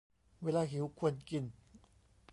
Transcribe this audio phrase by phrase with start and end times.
[0.43, 1.43] เวลาหิว ควรกิน